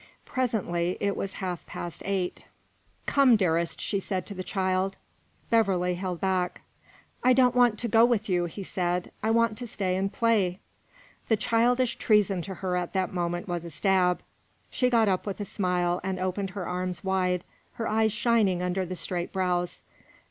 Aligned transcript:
Presently 0.25 0.97
it 0.99 1.15
was 1.15 1.33
half 1.33 1.63
past 1.67 2.01
eight. 2.05 2.45
"Come, 3.05 3.35
dearest," 3.35 3.79
she 3.79 3.99
said 3.99 4.25
to 4.25 4.33
the 4.33 4.41
child. 4.41 4.97
Beverley 5.51 5.93
held 5.93 6.19
back. 6.19 6.61
"I 7.23 7.33
don't 7.33 7.53
want 7.53 7.77
to 7.77 7.87
go 7.87 8.03
with 8.03 8.27
you," 8.27 8.45
he 8.45 8.63
said. 8.63 9.11
"I 9.21 9.29
want 9.29 9.59
to 9.59 9.67
stay 9.67 9.95
and 9.95 10.11
play." 10.11 10.57
This 11.29 11.37
childish 11.37 11.97
treason 11.97 12.41
to 12.41 12.55
her 12.55 12.75
at 12.75 12.93
that 12.93 13.13
moment 13.13 13.47
was 13.47 13.63
a 13.63 13.69
stab. 13.69 14.21
She 14.71 14.89
got 14.89 15.07
up 15.07 15.27
with 15.27 15.39
a 15.39 15.45
smile, 15.45 16.01
and 16.03 16.19
opened 16.19 16.49
her 16.57 16.67
arms 16.67 17.03
wide, 17.03 17.43
her 17.73 17.87
eyes 17.87 18.11
shining 18.11 18.63
under 18.63 18.83
her 18.87 18.95
straight 18.95 19.31
brows. 19.31 19.83